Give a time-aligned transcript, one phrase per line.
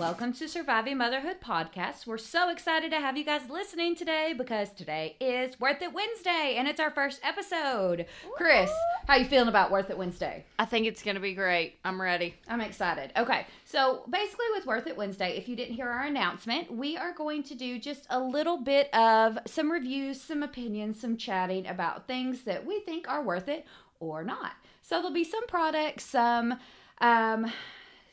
[0.00, 2.06] Welcome to Surviving Motherhood Podcast.
[2.06, 6.54] We're so excited to have you guys listening today because today is Worth It Wednesday
[6.56, 8.06] and it's our first episode.
[8.34, 8.72] Chris,
[9.06, 10.46] how you feeling about Worth It Wednesday?
[10.58, 11.74] I think it's gonna be great.
[11.84, 12.34] I'm ready.
[12.48, 13.12] I'm excited.
[13.14, 17.12] Okay, so basically, with Worth It Wednesday, if you didn't hear our announcement, we are
[17.12, 22.06] going to do just a little bit of some reviews, some opinions, some chatting about
[22.06, 23.66] things that we think are worth it
[24.00, 24.52] or not.
[24.80, 26.58] So there'll be some products, some
[27.02, 27.52] um,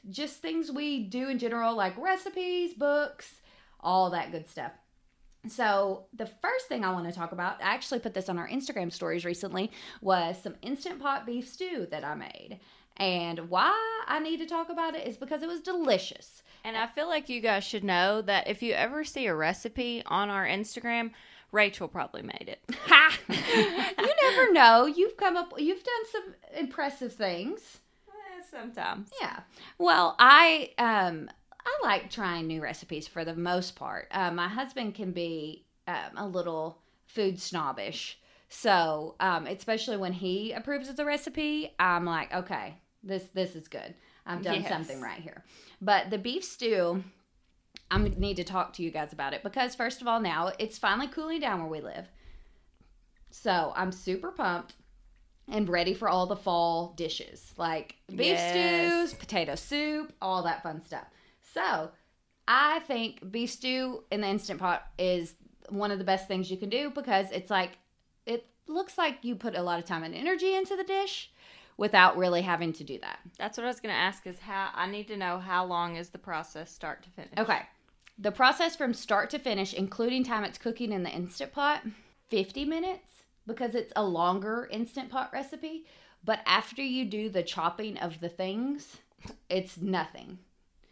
[0.09, 3.41] just things we do in general, like recipes, books,
[3.79, 4.71] all that good stuff.
[5.47, 8.49] So, the first thing I want to talk about, I actually put this on our
[8.49, 12.59] Instagram stories recently, was some instant pot beef stew that I made.
[12.97, 16.41] And why I need to talk about it is because it was delicious.
[16.63, 20.03] And I feel like you guys should know that if you ever see a recipe
[20.07, 21.11] on our Instagram,
[21.51, 22.61] Rachel probably made it.
[23.29, 24.85] You never know.
[24.85, 27.79] You've come up, you've done some impressive things.
[28.49, 29.11] Sometimes.
[29.21, 29.39] Yeah.
[29.77, 31.29] Well, I um
[31.65, 34.07] I like trying new recipes for the most part.
[34.11, 40.53] Uh, my husband can be um, a little food snobbish, so um, especially when he
[40.53, 43.93] approves of the recipe, I'm like, okay, this this is good.
[44.25, 44.69] I've done Yes.
[44.69, 45.43] something right here.
[45.81, 47.03] But the beef stew.
[47.89, 50.77] I need to talk to you guys about it because first of all, now it's
[50.77, 52.05] finally cooling down where we live.
[53.29, 54.73] So I'm super pumped
[55.49, 58.49] and ready for all the fall dishes like beef Yes.
[58.49, 61.05] stews, potato soup, all that fun stuff.
[61.41, 61.91] So
[62.47, 65.35] I think beef stew in the instant pot is
[65.69, 67.77] one of the best things you can do because it's like
[68.25, 71.31] it looks like you put a lot of time and energy into the dish
[71.77, 73.19] without really having to do that.
[73.37, 76.09] That's what I was gonna ask is how I need to know how long is
[76.09, 77.37] the process start to finish.
[77.37, 77.61] Okay.
[78.17, 81.83] The process from start to finish, including time it's cooking in the instant pot,
[82.29, 85.85] 50 minutes because it's a longer instant pot recipe.
[86.23, 88.97] But after you do the chopping of the things,
[89.49, 90.39] it's nothing.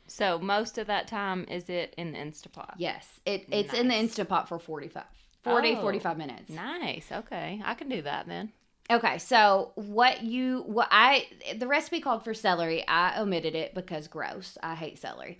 [0.08, 2.74] So most of that time is it in the Instapot?
[2.78, 4.04] Yes, it, it's in the Nice.
[4.04, 5.04] instant pot for 45,
[5.44, 5.82] 40, Oh.
[5.82, 6.50] 45 minutes.
[6.50, 7.12] Nice.
[7.12, 7.62] Okay.
[7.66, 8.52] I can do that then.
[8.90, 11.26] Okay, so what you what I
[11.58, 14.60] the recipe called for celery, I omitted it because gross.
[14.62, 15.40] I hate celery.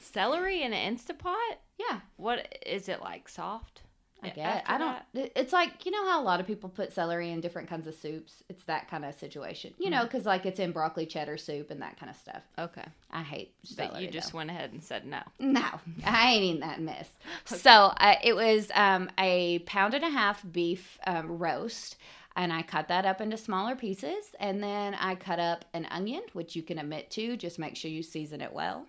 [0.00, 1.56] Celery in an Instapot?
[1.78, 3.82] Yeah, What is it like soft?
[4.22, 4.64] I get.
[4.66, 4.96] I don't.
[5.14, 5.32] that?
[5.38, 7.94] It's like you know how a lot of people put celery in different kinds of
[7.94, 8.42] soups.
[8.48, 9.90] It's that kind of situation, you Mm.
[9.92, 12.42] know, because like it's in broccoli cheddar soup and that kind of stuff.
[12.58, 12.84] Okay.
[13.10, 14.04] I hate But celery.
[14.04, 14.38] you just though.
[14.38, 15.20] went ahead and said no.
[15.38, 15.64] no,
[16.04, 17.08] I ain't eating that mess.
[17.44, 21.96] So uh, it was um, a pound and a half beef um, roast.
[22.38, 24.26] And I cut that up into smaller pieces.
[24.38, 27.36] And then I cut up an onion, which you can omit too.
[27.38, 28.86] Just make sure you season it well.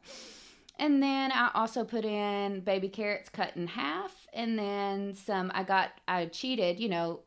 [0.80, 5.52] And then I also put in baby carrots cut in half, and then some.
[5.56, 7.22] I got I cheated, you know.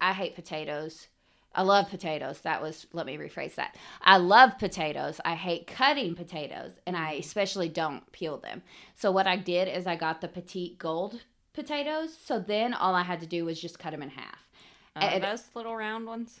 [0.00, 1.08] I hate potatoes.
[1.54, 2.40] I love potatoes.
[2.40, 3.76] That was let me rephrase that.
[4.02, 5.20] I love potatoes.
[5.24, 8.62] I hate cutting potatoes, and I especially don't peel them.
[8.94, 11.20] So what I did is I got the petite gold
[11.52, 12.16] potatoes.
[12.24, 14.48] So then all I had to do was just cut them in half.
[14.96, 16.40] Uh, And- those little round ones?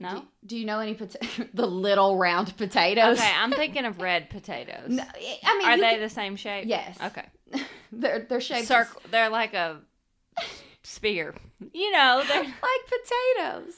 [0.00, 0.20] No?
[0.20, 3.18] Do, do you know any pota- the little round potatoes?
[3.18, 4.88] Okay, I'm thinking of red potatoes.
[4.90, 5.02] No,
[5.44, 6.66] I mean, Are they the same shape?
[6.66, 6.96] Yes.
[7.02, 7.24] Okay.
[7.92, 9.02] they're they're shaped Circle.
[9.10, 9.80] They're like a
[10.82, 11.34] spear.
[11.72, 12.52] You know, they're like
[12.86, 13.74] potatoes.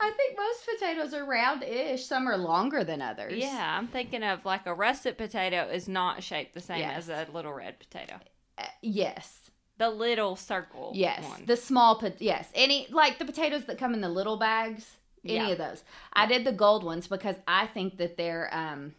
[0.00, 2.06] I think most potatoes are round-ish.
[2.06, 3.32] Some are longer than others.
[3.36, 3.76] yeah.
[3.76, 7.08] I'm thinking of like a russet potato is not shaped the same Yes.
[7.08, 8.14] as a little red potato.
[8.56, 9.50] Uh, yes.
[9.78, 10.92] The little circle.
[10.94, 11.24] Yes.
[11.24, 11.46] One.
[11.46, 12.20] The small pot.
[12.20, 12.48] Yes.
[12.54, 14.86] Any like the potatoes that come in the little bags.
[15.24, 15.48] Any Yeah.
[15.52, 15.84] of those.
[16.12, 18.94] I did the gold ones because I think that their um,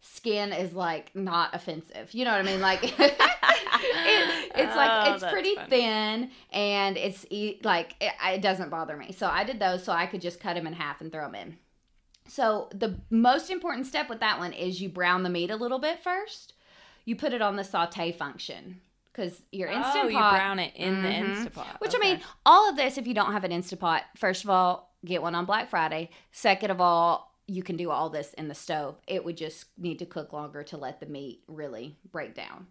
[0.00, 2.12] skin is like not offensive.
[2.14, 2.60] You know what I mean?
[2.60, 3.14] Like it,
[4.56, 5.68] it's like Oh, it's pretty funny.
[5.70, 9.12] thin and it's e- like it, it doesn't bother me.
[9.12, 11.34] So I did those so I could just cut them in half and throw them
[11.34, 11.56] in.
[12.26, 15.78] So the most important step with that one is you brown the meat a little
[15.78, 16.54] bit first.
[17.04, 18.80] You put it on the saute function
[19.12, 21.52] because your instant oh, you pot brown it in the Mhm.
[21.52, 21.76] pot.
[21.80, 24.93] which I mean, all of this, if you don't have an Instapot, first of all,
[25.04, 26.10] get one on Black Friday.
[26.32, 28.96] Second of all, you can do all this in the stove.
[29.06, 32.66] It would just need to cook longer to let the meat really break down.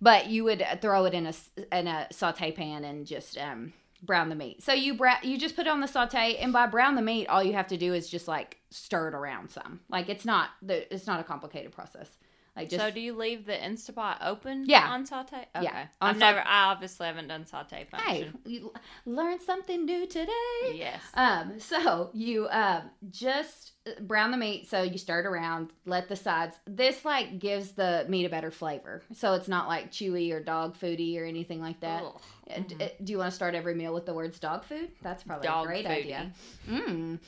[0.00, 1.32] But you would throw it in a
[1.72, 3.72] in a saute pan and just um,
[4.02, 4.62] brown the meat.
[4.62, 7.42] So you you just put it on the saute, and by brown the meat, all
[7.42, 9.80] you have to do is just like stir it around some.
[9.88, 12.16] Like it's not the it's not a complicated process.
[12.58, 14.64] Like just so do you leave the Instapot open?
[14.66, 14.88] Yeah.
[14.90, 15.32] On saute?
[15.54, 15.64] Okay.
[15.64, 16.40] Yeah, on I've never.
[16.40, 18.38] I obviously haven't done saute hey, function.
[18.44, 20.32] you l- learn something new today.
[20.74, 21.00] Yes.
[21.14, 24.68] Um, so you um just brown the meat.
[24.68, 26.56] So you stir it around, let the sides.
[26.66, 29.02] This like gives the meat a better flavor.
[29.14, 32.02] So it's not like chewy or dog foody or anything like that.
[32.02, 34.90] Uh, d- uh, Do you want to start every meal with the words dog food?
[35.02, 35.90] That's probably Dog a great foodie.
[35.90, 36.32] idea.
[36.68, 37.18] Mm.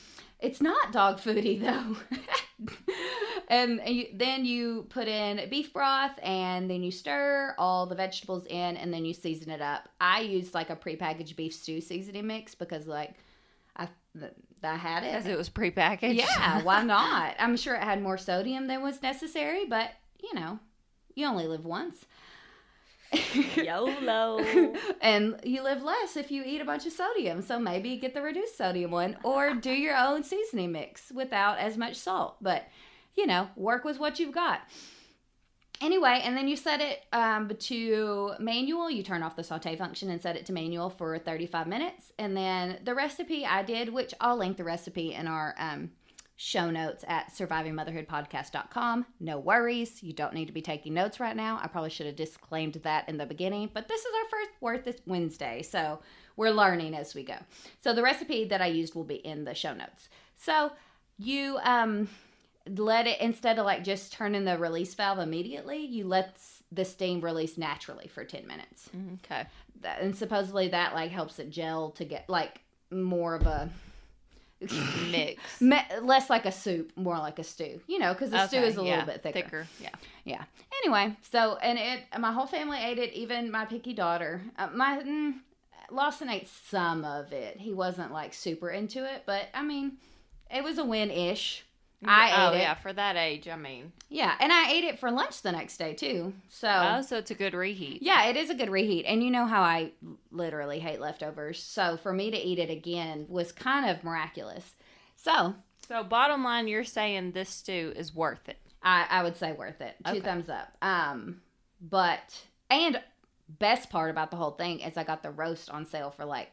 [0.40, 1.96] It's not dog foody though.
[3.50, 7.96] Um, and you, then you put in beef broth and then you stir all the
[7.96, 9.88] vegetables in and then you season it up.
[10.00, 13.14] I used like a prepackaged beef stew seasoning mix because like
[13.76, 13.88] I
[14.18, 14.32] th-
[14.62, 15.10] I had it.
[15.10, 15.32] Because it.
[15.32, 16.18] it was prepackaged.
[16.18, 17.34] Yeah, why not?
[17.40, 19.90] I'm sure it had more sodium than was necessary, but
[20.22, 20.60] you know,
[21.16, 22.06] you only live once.
[23.56, 24.38] YOLO.
[25.00, 27.42] and you live less if you eat a bunch of sodium.
[27.42, 31.76] So maybe get the reduced sodium one or do your own seasoning mix without as
[31.76, 32.36] much salt.
[32.40, 32.68] But,
[33.16, 34.60] you know, work with what you've got.
[35.80, 38.90] Anyway, and then you set it um, to manual.
[38.90, 42.12] You turn off the saute function and set it to manual for 35 minutes.
[42.18, 45.90] And then the recipe I did, which I'll link the recipe in our um,
[46.36, 49.06] show notes at survivingmotherhoodpodcast.com.
[49.20, 50.02] No worries.
[50.02, 51.58] You don't need to be taking notes right now.
[51.62, 54.86] I probably should have disclaimed that in the beginning, but this is our first Worth
[54.86, 55.62] It Wednesday.
[55.62, 56.00] So
[56.36, 57.36] we're learning as we go.
[57.82, 60.10] So the recipe that I used will be in the show notes.
[60.36, 60.72] So
[61.18, 62.08] you um
[62.68, 66.38] let it instead of like just turning the release valve immediately, you let
[66.72, 68.88] the steam release naturally for 10 minutes.
[69.24, 69.46] okay.
[69.80, 72.60] That- And supposedly that like helps it gel to get like
[72.90, 73.70] more of a
[75.10, 75.60] Mix.
[75.60, 77.80] me- less like a soup, more like a stew.
[77.86, 79.66] You know, because the stew is a yeah, little bit thicker.
[79.80, 79.88] Yeah.
[80.24, 80.44] Yeah.
[80.84, 83.14] Anyway, so and it, my whole family ate it.
[83.14, 84.42] Even my picky daughter.
[84.58, 85.34] Uh, my mm,
[85.90, 87.56] Lawson ate some of it.
[87.58, 89.92] He wasn't like super into it, but I mean,
[90.54, 91.64] it was a win ish.
[92.06, 92.60] I oh ate it.
[92.62, 93.92] yeah, for that age, I mean.
[94.08, 96.32] Yeah, and I ate it for lunch the next day too.
[96.48, 97.98] So Oh, so it's a good reheat.
[98.02, 99.04] yeah, it is a good reheat.
[99.06, 99.92] And you know how I
[100.30, 101.62] literally hate leftovers.
[101.62, 104.74] So for me to eat it again was kind of miraculous.
[105.16, 105.54] So
[105.88, 108.56] So bottom line, you're saying this stew is worth it.
[108.82, 109.96] I, I would say worth it.
[110.06, 110.20] Two Okay.
[110.20, 110.74] thumbs up.
[110.80, 111.42] Um,
[111.82, 113.00] but and
[113.58, 116.50] best part about the whole thing is I got the roast on sale for like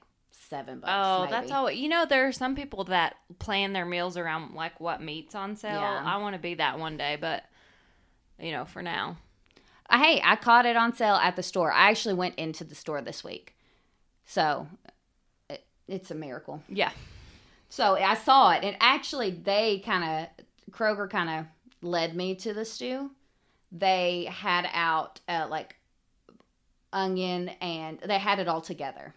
[0.49, 0.93] seven bucks.
[0.93, 1.31] Oh, maybe.
[1.31, 1.71] that's all.
[1.71, 5.55] You know, there are some people that plan their meals around like what meat's on
[5.55, 5.81] sale.
[5.81, 6.03] Yeah.
[6.05, 7.43] I want to be that one day, but
[8.39, 9.17] you know, for now.
[9.89, 11.71] Uh, hey, I caught it on sale at the store.
[11.71, 13.55] I actually went into the store this week,
[14.25, 14.67] so
[15.49, 16.61] it, it's a miracle.
[16.67, 16.91] Yeah.
[17.69, 21.45] So I saw it, and actually, they kind of Kroger kind of
[21.81, 23.11] led me to the stew.
[23.71, 25.75] They had out uh, like
[26.91, 29.13] onion, and they had it all together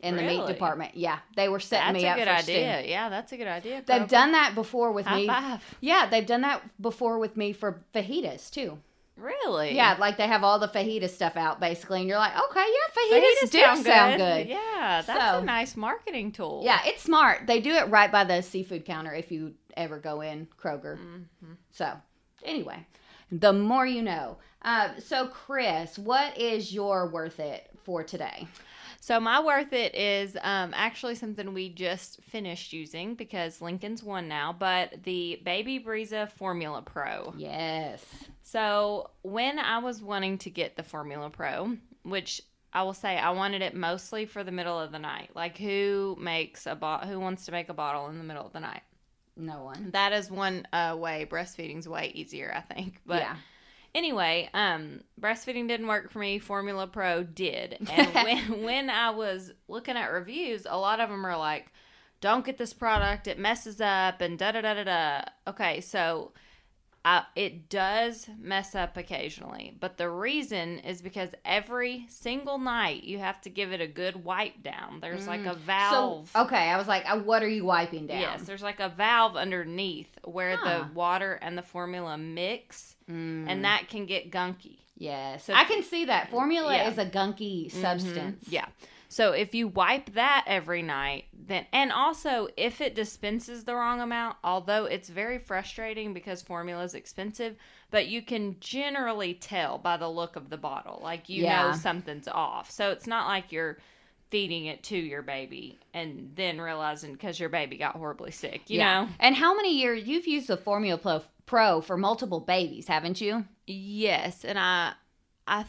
[0.00, 0.96] in the meat department.
[0.96, 2.78] Yeah, they were setting That's me a up good for idea.
[2.80, 2.88] stew.
[2.90, 3.82] Yeah, that's a good idea.
[3.86, 5.26] They've done that before with High me.
[5.26, 5.76] five.
[5.80, 8.78] Yeah, they've done that before with me for fajitas too.
[9.16, 9.74] Really?
[9.74, 13.18] Yeah, like they have all the fajita stuff out basically, and you're like, okay, yeah,
[13.18, 14.46] fajitas, Fajitas do sound, good.
[14.48, 16.62] Yeah, that's So- a nice marketing tool.
[16.64, 17.46] Yeah, it's smart.
[17.48, 20.98] They do it right by the seafood counter if you ever go in Kroger.
[21.72, 21.92] So,
[22.44, 22.86] anyway,
[23.32, 24.36] the more you know.
[24.62, 28.46] Uh, so, Chris, what is your worth it for today?
[29.00, 34.28] So my worth it is um, actually something we just finished using because Lincoln's won
[34.28, 37.32] now, but the Baby Brezza Formula Pro.
[37.36, 38.04] Yes.
[38.42, 43.30] So when I was wanting to get the Formula Pro, which I will say I
[43.30, 45.30] wanted it mostly for the middle of the night.
[45.34, 47.06] Like who makes a bot?
[47.06, 48.82] Who wants to make a bottle in the middle of the night?
[49.36, 49.90] No one.
[49.92, 51.26] That is one uh, way.
[51.30, 53.00] Breastfeeding's way easier, I think.
[53.06, 53.36] But yeah.
[53.94, 56.38] Anyway, um, breastfeeding didn't work for me.
[56.38, 57.78] Formula Pro did.
[57.90, 61.72] And when when I was looking at reviews, a lot of them are like,
[62.20, 65.22] "Don't get this product; it messes up," and da da da da da.
[65.46, 66.32] Okay, so.
[67.04, 73.18] Uh, it does mess up occasionally, but the reason is because every single night you
[73.18, 74.98] have to give it a good wipe down.
[75.00, 76.28] There's like a valve.
[76.34, 78.20] So, okay, I was like, uh, what are you wiping down?
[78.20, 80.64] Yes, there's like a valve underneath where Huh.
[80.88, 83.62] the water and the formula mix, and mm.
[83.62, 84.78] that can get gunky.
[84.96, 85.44] Yes.
[85.44, 86.30] So- I can see that.
[86.30, 86.90] Formula Yeah.
[86.90, 87.80] is a gunky mm-hmm.
[87.80, 88.44] substance.
[88.48, 88.66] Yeah.
[89.10, 94.02] So if you wipe that every night, then and also if it dispenses the wrong
[94.02, 97.56] amount, although it's very frustrating because formula is expensive,
[97.90, 101.00] but you can generally tell by the look of the bottle.
[101.02, 101.68] Like you Yeah.
[101.68, 102.70] know something's off.
[102.70, 103.78] So it's not like you're
[104.30, 108.78] feeding it to your baby and then realizing because your baby got horribly sick, you
[108.78, 109.08] know?
[109.18, 110.98] And how many years you've used the Formula
[111.48, 113.44] Pro, for multiple babies, haven't you?
[113.66, 114.92] Yes, and I
[115.46, 115.64] I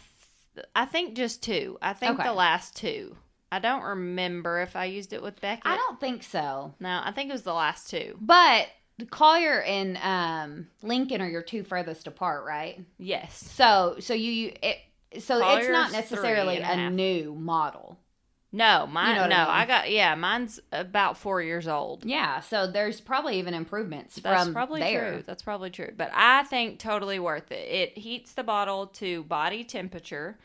[0.75, 1.77] I think just two.
[1.81, 2.27] I think Okay.
[2.27, 3.15] the last two.
[3.51, 5.63] I don't remember if I used it with Becky.
[5.65, 6.75] I don't think so.
[6.79, 8.17] No, I think it was the last two.
[8.21, 8.67] But
[9.09, 12.83] Collier and um, Lincoln are your two furthest apart, right?
[12.97, 13.37] Yes.
[13.55, 14.77] So so you, it
[15.19, 17.97] so it's not necessarily a a, new model.
[18.51, 19.15] No, mine.
[19.15, 19.47] know no, I mean?
[19.49, 20.15] I got yeah.
[20.15, 22.03] Mine's about four years old.
[22.03, 25.11] Yeah, so there's probably even improvements That's from probably there.
[25.13, 25.23] true.
[25.25, 25.91] That's probably true.
[25.95, 27.67] But I think totally worth it.
[27.69, 30.39] It heats the bottle to body temperature.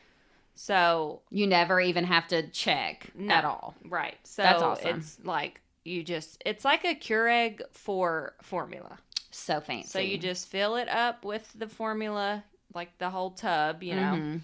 [0.55, 3.75] So You never even have to check no, at all.
[3.89, 4.17] Right.
[4.25, 4.99] So That's awesome.
[4.99, 8.99] it's like you just it's like a Keurig for formula.
[9.31, 9.89] So fancy.
[9.89, 12.45] So you just fill it up with the formula,
[12.75, 14.13] like the whole tub, you know.
[14.15, 14.41] Mhm.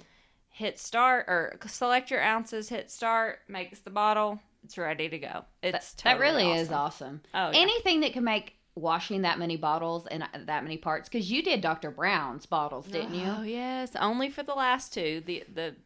[0.60, 5.44] Hit start or select your ounces, hit start, makes the bottle, it's ready to go.
[5.62, 7.22] It's that totally really is awesome.
[7.32, 7.58] Oh, yeah.
[7.58, 11.42] Anything that can make washing that many bottles and uh, that many parts because you
[11.42, 11.90] did Dr.
[11.90, 13.24] Brown's bottles, didn't you?
[13.26, 15.22] Oh yes, only for the last two.
[15.24, 15.76] The the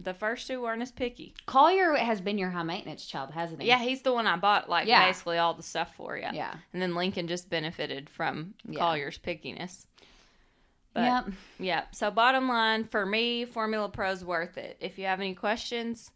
[0.00, 1.32] the first two weren't as picky.
[1.46, 3.68] Collier has been your high maintenance child, hasn't he?
[3.68, 5.06] Yeah, he's the one I bought like Yeah.
[5.06, 6.16] basically all the stuff for.
[6.16, 6.26] you.
[6.32, 6.54] Yeah.
[6.72, 8.80] And then Lincoln just benefited from Yeah.
[8.80, 9.86] Collier's pickiness.
[10.94, 11.24] But Yep.
[11.58, 11.84] yeah.
[11.92, 14.76] So bottom line for me, Formula Pro's worth it.
[14.80, 16.10] If you have any questions,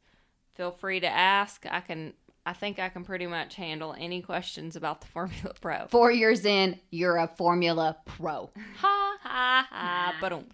[0.54, 1.66] feel free to ask.
[1.68, 2.14] I can
[2.46, 5.86] I think I can pretty much handle any questions about the Formula Pro.
[5.88, 8.50] Four years in, you're a Formula Pro.
[8.76, 10.14] Ha ha ha.
[10.20, 10.44] But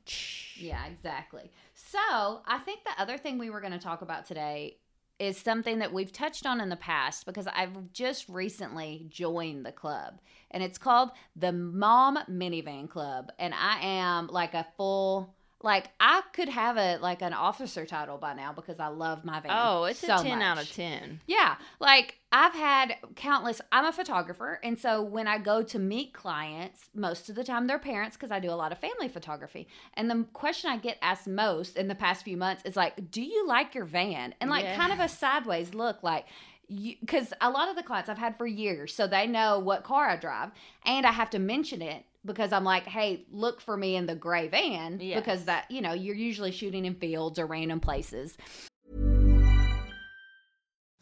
[0.56, 1.52] Yeah, exactly.
[1.74, 4.78] So I think the other thing we were going to talk about today
[5.18, 9.72] is something that we've touched on in the past because I've just recently joined the
[9.72, 15.88] club and it's called the Mom Minivan Club and I am like a full like
[15.98, 19.50] I could have a like an officer title by now because I love my van.
[19.54, 21.20] Oh, it's so a ten out of ten.
[21.26, 23.60] Yeah, like I've had countless.
[23.70, 27.68] I'm a photographer, and so when I go to meet clients, most of the time
[27.68, 29.68] they're parents because I do a lot of family photography.
[29.94, 33.22] And the question I get asked most in the past few months is like, "Do
[33.22, 36.26] you like your van?" And like kind of a sideways look, like.
[36.66, 40.08] Because a lot of the clients I've had for years, so they know what car
[40.08, 40.50] I drive,
[40.84, 44.14] and I have to mention it because I'm like, hey, look for me in the
[44.14, 45.20] gray van Yes.
[45.20, 48.36] because that you know you're usually shooting in fields or random places.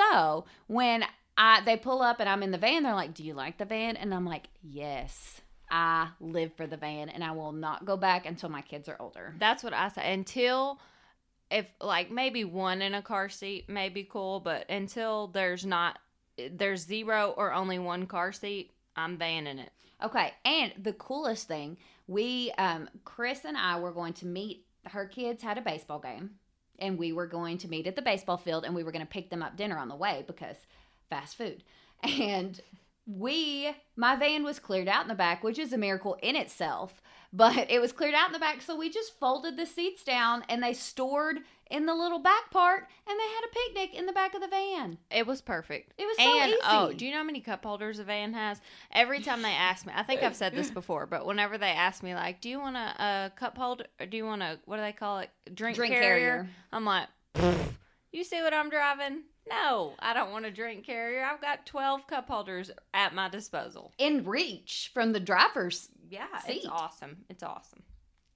[0.00, 1.04] So when
[1.36, 3.64] I they pull up and I'm in the van, they're like, "Do you like the
[3.64, 5.40] van?" And I'm like, "Yes,
[5.70, 8.96] I live for the van, and I will not go back until my kids are
[9.00, 10.12] older." That's what I say.
[10.12, 10.80] Until
[11.50, 15.98] if like maybe one in a car seat may be cool, but until there's not
[16.50, 19.72] there's zero or only one car seat, I'm banning it.
[20.02, 21.76] Okay, and the coolest thing,
[22.06, 26.30] we um Chris and I were going to meet her kids had a baseball game
[26.80, 29.10] and we were going to meet at the baseball field and we were going to
[29.10, 30.56] pick them up dinner on the way because
[31.08, 31.62] fast food.
[32.02, 32.58] And
[33.06, 37.02] we my van was cleared out in the back, which is a miracle in itself,
[37.32, 40.42] but it was cleared out in the back so we just folded the seats down
[40.48, 44.12] and they stored in the little back part and they had a picnic in the
[44.12, 44.98] back of the van.
[45.10, 45.92] It was perfect.
[45.98, 48.60] It was so and, Oh, do you know how many cup holders a van has?
[48.92, 52.02] Every time they ask me, I think I've said this before, but whenever they ask
[52.02, 54.76] me, like, do you want a, a cup holder or do you want a, what
[54.76, 55.30] do they call it?
[55.54, 56.08] Drink, Drink carrier?
[56.08, 56.48] carrier.
[56.72, 57.06] I'm like,
[58.12, 59.22] you see what I'm driving?
[59.48, 61.24] No, I don't want a drink carrier.
[61.24, 63.92] I've got 12 cup holders at my disposal.
[63.98, 66.58] In reach from the driver's Yeah, Seat.
[66.58, 67.18] it's awesome.
[67.28, 67.82] It's awesome.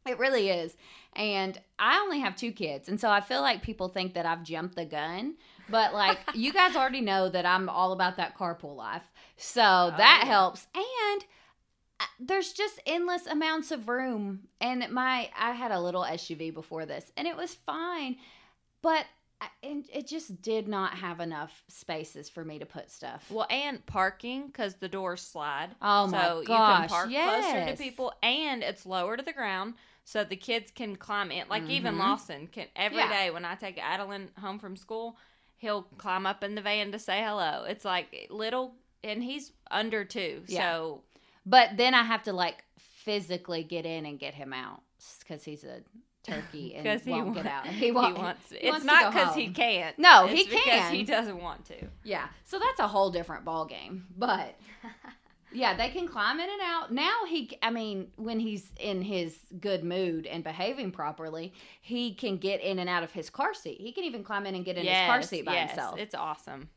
[0.07, 0.77] It really is.
[1.17, 2.89] And I only have two kids.
[2.89, 5.35] And so I feel like people think that I've jumped the gun.
[5.69, 9.05] But like you guys already know that I'm all about that carpool life.
[9.37, 10.29] So that yeah.
[10.29, 10.67] helps.
[10.75, 11.25] And
[12.01, 14.41] uh, there's just endless amounts of room.
[14.61, 18.17] And my I had a little SUV before this and it was fine.
[18.83, 19.07] But
[19.41, 23.31] I- and it just did not have enough spaces for me to put stuff.
[23.31, 25.71] Well, and parking because the doors slide.
[25.83, 29.75] Oh my so you can park closer to people, and it's lower to the ground,
[30.05, 31.49] so the kids can climb in.
[31.49, 31.99] Like even Mhm.
[31.99, 33.31] Lawson can every day Yeah.
[33.31, 35.17] when I take Adeline home from school,
[35.57, 37.65] he'll climb up in the van to say hello.
[37.65, 40.61] It's like little, and he's under two, Yeah.
[40.73, 41.03] so
[41.47, 44.83] But then I have to like physically get in and get him out
[45.21, 45.83] because he's a
[46.23, 47.67] turkey and he won't get out.
[47.69, 48.17] He He won't.
[48.17, 48.51] wants.
[48.51, 49.99] he it's wants not because he can't.
[49.99, 50.95] No, it's he because can.
[50.95, 51.87] he doesn't want to.
[52.03, 54.07] Yeah, so that's a whole different ball game.
[54.17, 54.59] But
[55.55, 56.93] yeah, they can climb in and out.
[56.93, 62.37] Now he, I mean, when he's in his good mood and behaving properly, he can
[62.39, 63.81] get in and out of his car seat.
[63.81, 65.99] He can even climb in and get in his car seat by yes, himself.
[65.99, 66.69] It's awesome.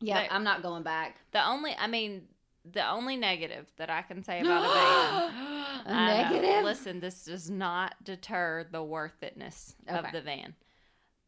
[0.00, 1.16] yeah, I'm not going back.
[1.32, 2.28] The only, I mean,
[2.70, 5.32] the only negative that I can say about a
[5.86, 5.86] van.
[5.86, 6.28] A I know.
[6.30, 6.64] negative?
[6.64, 9.98] Listen, this does not deter the worth itness Okay.
[9.98, 10.54] of the van.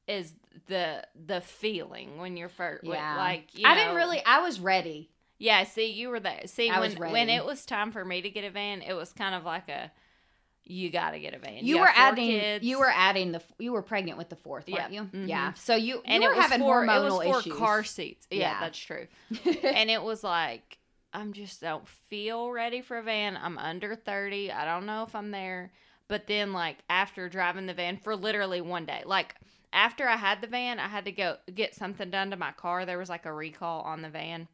[0.06, 0.34] Is
[0.66, 4.20] the the feeling when you're first Yeah, like you I didn't really.
[4.26, 5.08] I was ready.
[5.40, 8.30] Yeah see you were there see I when when it was time for me to
[8.30, 9.90] get a van it was kind of like a
[10.62, 12.28] you got to get a van You, got were adding.
[12.28, 12.64] kids.
[12.64, 13.42] You were adding the.
[13.58, 15.02] You were pregnant with the fourth, Yeah, weren't you?
[15.02, 15.28] mhm.
[15.28, 15.52] Yeah.
[15.54, 17.58] So you and you it were was having for, hormonal it was for issues.
[17.58, 18.60] car seats yeah, Yeah.
[18.60, 19.06] that's true
[19.64, 20.78] and it was like
[21.12, 23.36] I'm just don't feel ready for a van.
[23.36, 24.52] I'm under 30.
[24.52, 25.72] I don't know if I'm there.
[26.06, 29.34] But then like after driving the van for literally one day, like
[29.72, 32.86] after I had the van, I had to go get something done to my car.
[32.86, 34.46] There was like a recall on the van.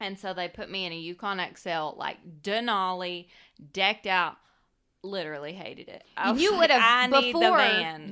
[0.00, 3.26] And so they put me in a Yukon XL, like Denali,
[3.72, 4.36] decked out.
[5.04, 6.02] Literally hated it.
[6.16, 7.60] I was you would have I before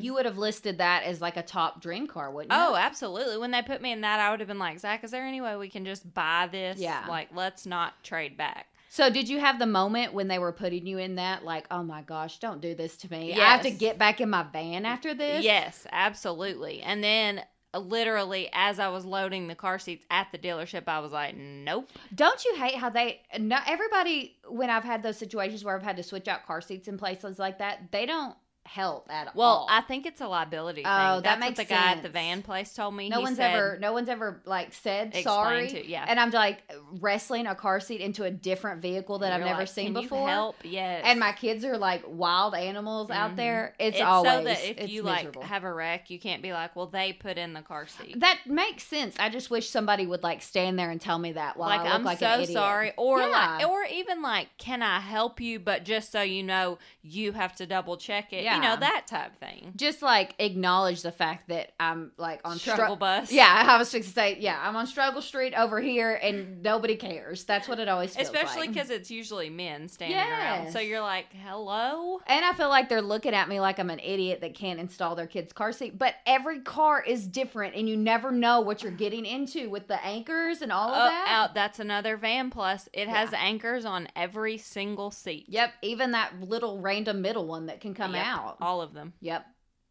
[0.01, 2.59] you would have listed that as like a top dream car, wouldn't you?
[2.59, 3.39] Oh, absolutely.
[3.39, 5.41] When they put me in that, I would have been like, Zach, is there any
[5.41, 6.79] way we can just buy this?
[6.79, 7.05] Yeah.
[7.09, 8.67] Like, let's not trade back.
[8.89, 11.83] So did you have the moment when they were putting you in that, like, oh
[11.83, 13.35] my gosh, don't do this to me.
[13.35, 15.45] I have to get back in my van after this.
[15.45, 16.83] Yes, absolutely.
[16.83, 17.43] And then
[17.79, 21.91] literally as I was loading the car seats at the dealership, I was like, nope.
[22.15, 23.21] Don't you hate how they?
[23.39, 26.89] No, everybody when I've had those situations where I've had to switch out car seats
[26.89, 28.37] in places like that, they don't
[28.67, 29.67] help at Well, all.
[29.67, 30.87] Well, I think it's a liability thing.
[30.93, 33.09] Oh, that That's makes what the guy at the van place told me.
[33.09, 36.05] no He one's said- ever no one's ever like said sorry to- yeah.
[36.09, 36.63] and i'm like
[37.01, 40.09] wrestling a car seat into a different vehicle that i've never like, seen "Can you
[40.09, 40.57] before help?
[40.63, 41.03] Yes.
[41.05, 43.37] and my kids are like wild animals out Mhm.
[43.37, 45.41] there it's, It's, always so that if you miserable.
[45.43, 48.19] like have a wreck, you can't be like, well, they put in the car seat.
[48.21, 51.57] that makes sense i just wish somebody would like stand there and tell me that
[51.57, 52.55] while like I look I'm like so an idiot.
[52.57, 53.27] sorry, or Yeah.
[53.59, 55.59] like, or even like, can I help you?
[55.61, 58.43] But just so you know, you have to double check it.
[58.57, 59.73] You know that type thing.
[59.77, 63.31] just like acknowledge the fact that I'm like on stru- Struggle bus.
[63.33, 66.97] Yeah, I was fixing to say, yeah, I'm on struggle street over here, and nobody
[66.97, 67.45] cares.
[67.45, 68.73] That's what it always feels Especially like.
[68.75, 70.73] because it's usually men standing around.
[70.73, 72.21] So you're like, hello.
[72.27, 75.15] And I feel like they're looking at me like I'm an idiot that can't install
[75.15, 75.99] their kid's car seat.
[75.99, 80.05] But every car is different, and you never know what you're getting into with the
[80.05, 81.27] anchors and all of Oh, that.
[81.29, 81.55] out.
[81.55, 82.89] That's another van plus.
[82.93, 83.39] It has Yeah.
[83.41, 85.47] anchors on every single seat.
[85.49, 88.46] Yep, even that little random middle one that can come Yep, out.
[88.61, 89.13] All of them.
[89.21, 89.47] Yep,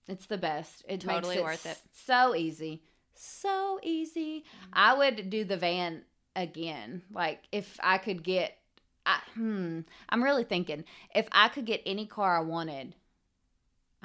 [0.07, 0.83] it's the best.
[0.87, 1.81] It Totally makes it worth it.
[2.05, 4.39] So easy, so easy.
[4.39, 4.71] Mm-hmm.
[4.73, 6.03] I would do the van
[6.35, 7.03] again.
[7.11, 8.57] Like if I could get,
[9.05, 12.95] I, hmm, I'm really thinking if I could get any car I wanted.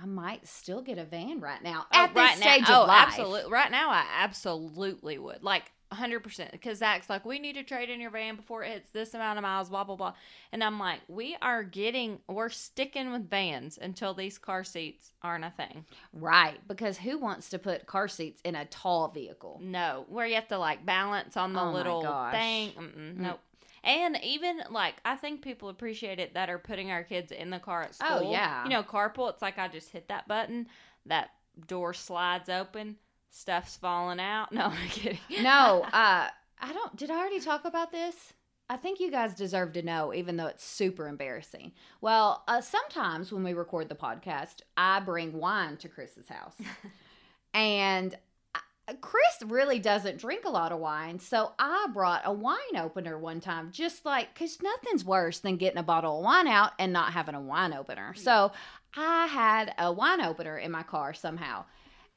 [0.02, 2.84] I might still get a van right now at oh, this right stage now, of
[2.84, 3.08] oh, life.
[3.08, 3.52] absolutely.
[3.52, 5.42] Right now, I absolutely would.
[5.42, 6.52] Like, 100%.
[6.52, 9.38] Because Zach's like, we need to trade in your van before it hits this amount
[9.38, 10.14] of miles, blah, blah, blah.
[10.52, 15.44] And I'm like, we are getting, we're sticking with vans until these car seats aren't
[15.44, 15.84] a thing.
[16.12, 19.60] Right, because who wants to put car seats in a tall vehicle?
[19.62, 22.70] No, where you have to like balance on the Oh little thing.
[22.70, 23.16] Mm-mm, mm.
[23.16, 23.40] nope.
[23.82, 27.58] And even like I think people appreciate it that are putting our kids in the
[27.58, 28.28] car at oh, school.
[28.28, 28.64] Oh, yeah.
[28.64, 29.30] You know, carpool.
[29.30, 30.66] It's like I just hit that button,
[31.06, 31.30] that
[31.66, 32.96] door slides open,
[33.30, 34.52] stuff's falling out.
[34.52, 35.18] No, I'm kidding.
[35.42, 36.28] No, uh,
[36.60, 36.96] I don't.
[36.96, 38.34] Did I already talk about this?
[38.68, 41.72] I think you guys deserve to know, even though it's super embarrassing.
[42.00, 46.54] Well, uh, sometimes when we record the podcast, I bring wine to Chris's house,
[47.54, 48.16] and
[48.54, 53.18] I- Chris really doesn't drink a lot of wine, so I brought a wine opener
[53.18, 56.92] one time, just like because nothing's worse than getting a bottle of wine out and
[56.92, 58.14] not having a wine opener.
[58.14, 58.52] So
[58.96, 61.64] I had a wine opener in my car somehow,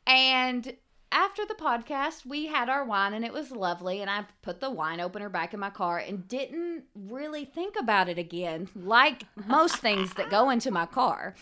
[0.06, 0.76] and
[1.14, 4.02] after the podcast, we had our wine and it was lovely.
[4.02, 8.10] And I put the wine opener back in my car and didn't really think about
[8.10, 11.36] it again, like most things that go into my car.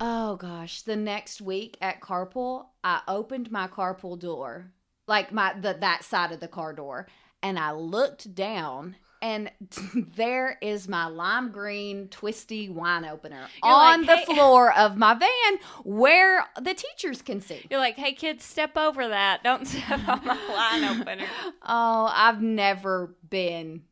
[0.00, 4.72] Oh gosh, the next week at carpool, I opened my carpool door,
[5.06, 7.06] like my the that side of the car door,
[7.40, 9.50] and I looked down and
[10.16, 14.96] there is my lime green twisty wine opener You're on like, the "Hey." floor of
[14.98, 17.64] my van where the teachers can see.
[17.70, 19.42] You're like, hey kids, step over that.
[19.42, 21.26] Don't step on my wine opener.
[21.62, 23.84] Oh, I've never been.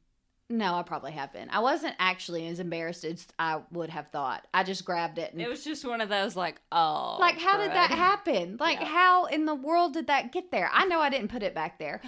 [0.52, 1.48] No, I probably have been.
[1.50, 4.44] I wasn't actually as embarrassed as I would have thought.
[4.52, 7.56] I just grabbed it and It was just one of those like, oh, like how
[7.56, 8.86] did that happen like Yeah.
[8.86, 11.78] how in the world did that get there i know i didn't put it back
[11.78, 12.00] there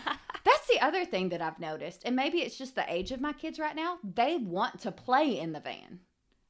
[0.45, 3.33] that's the other thing that i've noticed and maybe it's just the age of my
[3.33, 6.01] kids right now they want to play in the van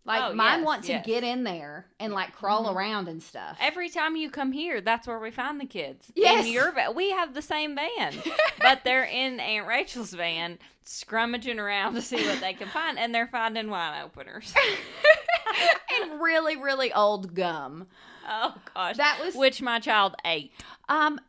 [0.04, 1.06] like Oh, mine yes, want to yes.
[1.06, 5.06] get in there and like crawl around and stuff Every time you come here, that's
[5.06, 6.10] where we find the kids.
[6.16, 6.44] Yes.
[6.44, 6.96] In your van.
[6.96, 8.12] We have the same van,
[8.60, 13.14] but they're in Aunt Rachel's van, scrummaging around to see what they can find, and
[13.14, 14.52] they're finding wine openers.
[16.02, 17.86] and really really old gum
[18.28, 20.52] oh gosh, That was- which my child ate.
[20.88, 21.20] um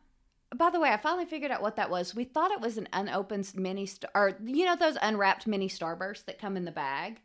[0.56, 2.14] by the way, I finally figured out what that was.
[2.14, 6.24] We thought it was an unopened mini star, or you know those unwrapped mini starbursts
[6.26, 7.20] that come in the bag.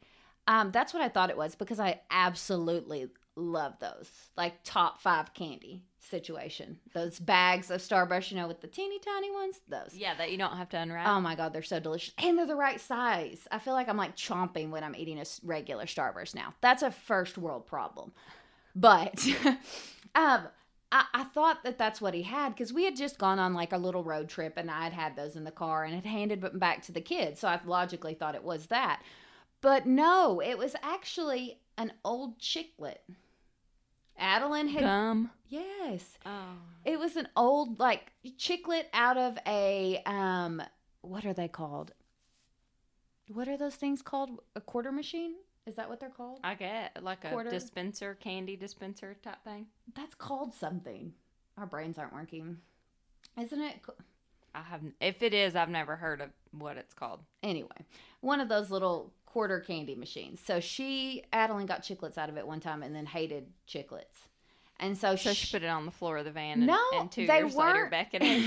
[0.48, 5.34] Um, that's what I thought it was because I absolutely love those, like top five
[5.34, 6.80] candy situation.
[6.94, 9.60] Those bags of Starburst, you know, with the teeny tiny ones.
[9.68, 9.96] Those.
[9.96, 11.08] Yeah, that you don't have to unwrap.
[11.08, 13.48] Oh my god, they're so delicious, and they're the right size.
[13.52, 16.54] I feel like I'm like chomping when I'm eating a regular Starburst now.
[16.62, 18.12] That's a first world problem,
[18.76, 19.26] but
[20.15, 20.48] um,
[20.91, 23.73] I, I thought that that's what he had because we had just gone on like
[23.73, 26.41] a little road trip, and I had had those in the car and had handed
[26.41, 29.02] them back to the kids, so I logically thought it was that,
[29.62, 32.97] but no, it was actually an old chiclet.
[34.17, 35.32] Adeline had Gum.
[35.47, 36.17] yes.
[36.25, 36.58] Oh.
[36.84, 40.62] It was an old like chiclet out of a um
[41.02, 41.93] what are they called?
[43.30, 44.41] What are those things called?
[44.56, 45.36] A quarter machine?
[45.65, 46.39] Is that what they're called?
[46.43, 47.50] I get like a Quarter.
[47.52, 49.67] dispenser, candy dispenser type thing.
[49.95, 51.13] That's called something.
[51.58, 52.58] Our brains aren't working.
[53.39, 53.82] Isn't it?
[53.84, 53.93] co-
[54.56, 54.82] I have.
[55.00, 57.19] If it is, I've never heard of what it's called.
[57.43, 57.86] Anyway,
[58.22, 60.41] one of those little quarter candy machines.
[60.43, 64.26] So she, Adeline, got chiclets out of it one time and then hated chiclets.
[64.80, 66.60] And so, So she she put it on the floor of the van.
[66.60, 67.92] And, No, and two they years weren't.
[67.92, 68.44] beckoning.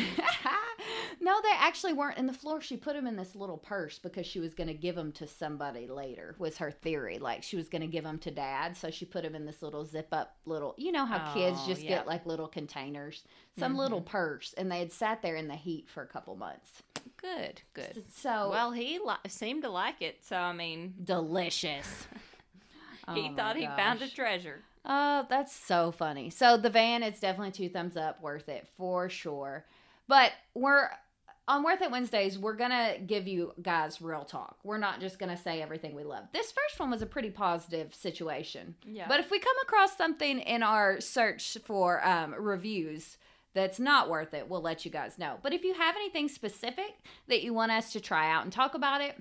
[1.21, 2.61] no, they actually weren't in the floor.
[2.61, 5.27] She put them in this little purse because she was going to give them to
[5.27, 6.35] somebody later.
[6.38, 8.77] Was her theory like she was going to give them to dad?
[8.77, 10.75] So she put them in this little zip up little.
[10.79, 11.90] You know how kids Oh, just yeah.
[11.97, 13.23] get like little containers,
[13.59, 14.11] some little mm-hmm.
[14.11, 16.83] purse, and they had sat there in the heat for a couple months.
[17.18, 18.03] good, good.
[18.16, 22.07] So Well, he li- seemed to like it, so I mean, delicious.
[23.14, 24.61] he Oh thought he found a treasure.
[24.85, 26.31] Oh, that's so funny.
[26.31, 29.64] So the van is definitely two thumbs up, worth it for sure.
[30.09, 30.88] But we're
[31.49, 34.59] on Worth It Wednesdays, we're gonna give you guys real talk.
[34.62, 36.25] We're not just gonna say everything we love.
[36.33, 38.75] This first one was a pretty positive situation.
[38.85, 39.07] Yeah.
[39.09, 43.18] But if we come across something in our search for um, reviews
[43.55, 45.38] that's not worth it, we'll let you guys know.
[45.42, 46.95] But if you have anything specific
[47.29, 49.21] that you want us to try out and talk about it,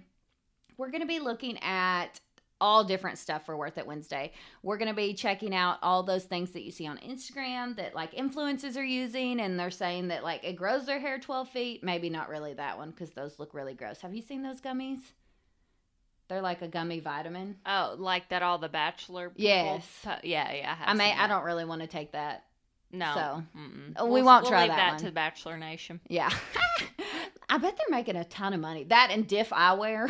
[0.77, 2.19] we're to be looking at
[2.61, 4.31] all different stuff for Worth It Wednesday.
[4.63, 7.93] We're going to be checking out all those things that you see on Instagram that
[7.93, 11.83] like influencers are using, and they're saying that like it grows their hair 12 feet.
[11.83, 13.99] Maybe not really that one because those look really gross.
[14.01, 14.99] Have you seen those gummies?
[16.29, 17.57] They're like a gummy vitamin.
[17.65, 19.85] Oh, like that all the bachelor Yes.
[20.23, 20.75] yeah, yeah.
[20.85, 22.45] I, I mean, I don't really want to take that.
[22.93, 23.11] No.
[23.13, 24.03] so, mm-mm.
[24.05, 24.99] we We'll- won't we'll try leave that that one.
[24.99, 25.99] to the Bachelor Nation.
[26.09, 26.29] Yeah.
[27.49, 28.85] I bet they're making a ton of money.
[28.85, 30.09] That and Diff Eyewear.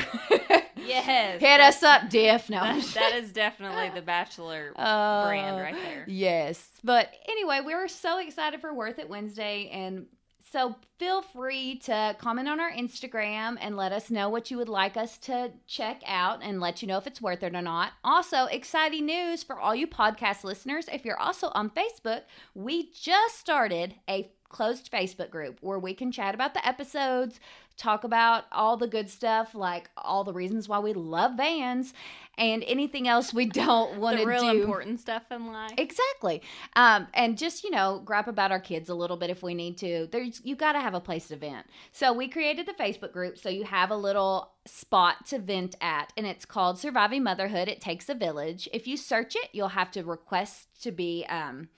[0.92, 1.42] Yes.
[1.42, 2.50] Hit us up, Diff.
[2.50, 2.62] No.
[2.62, 6.06] That, that is definitely the Bachelor Uh, brand right there.
[6.08, 6.68] Yes.
[6.84, 9.70] But anyway, we were so excited for Worth It Wednesday.
[9.72, 10.08] And
[10.52, 14.68] so feel free to comment on our Instagram and let us know what you would
[14.70, 17.94] like us to check out and let you know if it's worth it or not.
[18.04, 20.90] Also, exciting news for all you podcast listeners.
[20.92, 22.24] If you're also on Facebook,
[22.54, 27.40] we just started a closed Facebook group where we can chat about the episodes,
[27.82, 31.94] talk about all the good stuff, like all the reasons why we love vans,
[32.38, 34.62] and anything else we don't want The to real do.
[34.62, 35.74] important stuff in life.
[35.78, 36.42] Exactly.
[36.76, 39.78] Um, and just, you know, grab about our kids a little bit if we need
[39.80, 40.08] to.
[40.12, 41.66] There's you gotta have a place to vent.
[41.92, 46.14] So we created the Facebook group so you have a little spot to vent at
[46.16, 47.68] and it's called Surviving Motherhood.
[47.68, 48.70] It takes a village.
[48.72, 51.70] If you search it, you'll have to request to be um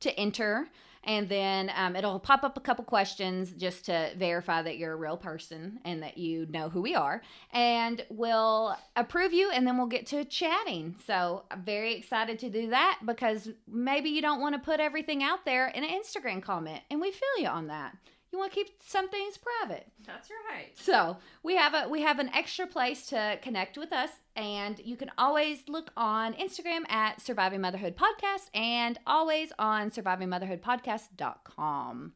[0.00, 0.68] to enter
[1.04, 4.96] and then um, it'll pop up a couple questions just to verify that you're a
[4.96, 9.76] real person and that you know who we are and we'll approve you and then
[9.76, 10.94] we'll get to chatting.
[11.06, 15.22] So i'm very excited to do that because maybe you don't want to put everything
[15.22, 17.96] out there in an instagram comment and we feel you on that
[18.32, 20.70] you want to keep some things private That's right.
[20.74, 24.96] so we have a we have an extra place to connect with us, and you
[24.96, 32.12] can always look on Instagram at Surviving Motherhood Podcast and always on survivingmotherhoodpodcast.com.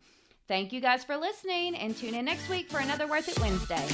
[0.48, 3.86] Thank you guys for listening and tune in next week for another Worth It Wednesday.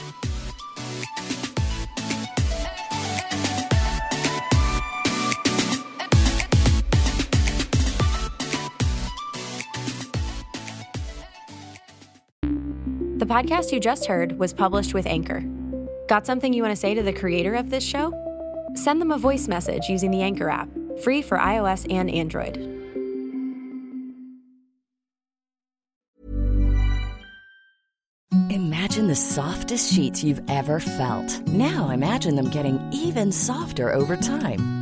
[13.23, 15.45] The podcast you just heard was published with Anchor.
[16.09, 18.13] Got something you want to say to the creator of this show?
[18.75, 20.69] Send them a voice message using the Anchor app,
[21.05, 22.57] free for iOS and Android.
[28.51, 31.47] Imagine the softest sheets you've ever felt.
[31.47, 34.82] Now imagine them getting even softer over time.